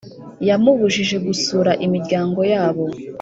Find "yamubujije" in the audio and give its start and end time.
0.47-1.17